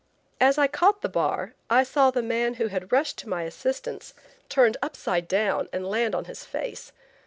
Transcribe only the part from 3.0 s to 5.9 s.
to my assistance turned upside down and